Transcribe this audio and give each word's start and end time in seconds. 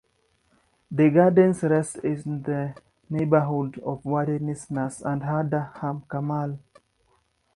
The 0.89 1.11
gardens 1.11 1.61
rest 1.61 1.97
in 1.97 2.41
the 2.41 2.73
neighborhoods 3.07 3.77
of 3.83 4.03
Wadi 4.03 4.39
Nisnas 4.39 5.05
and 5.05 5.21
Hadar 5.21 5.75
HaCarmel. 5.75 6.57